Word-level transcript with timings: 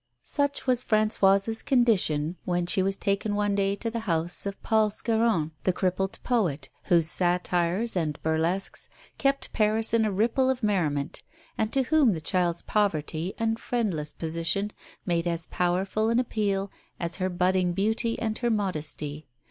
Such 0.23 0.65
was 0.65 0.83
Françoise's 0.83 1.61
condition 1.61 2.35
when 2.43 2.65
she 2.65 2.81
was 2.81 2.97
taken 2.97 3.35
one 3.35 3.53
day 3.53 3.75
to 3.75 3.91
the 3.91 3.99
house 4.09 4.47
of 4.47 4.59
Paul 4.63 4.89
Scarron, 4.89 5.51
the 5.61 5.71
crippled 5.71 6.17
poet, 6.23 6.69
whose 6.85 7.07
satires 7.07 7.95
and 7.95 8.17
burlesques 8.23 8.89
kept 9.19 9.53
Paris 9.53 9.93
in 9.93 10.03
a 10.03 10.11
ripple 10.11 10.49
of 10.49 10.63
merriment, 10.63 11.21
and 11.55 11.71
to 11.73 11.83
whom 11.83 12.13
the 12.13 12.19
child's 12.19 12.63
poverty 12.63 13.35
and 13.37 13.59
friendless 13.59 14.11
position 14.11 14.71
made 15.05 15.27
as 15.27 15.45
powerful 15.45 16.09
an 16.09 16.17
appeal 16.19 16.71
as 16.99 17.17
her 17.17 17.29
budding 17.29 17.71
beauty 17.73 18.17
and 18.17 18.39
her 18.39 18.49
modesty. 18.49 19.27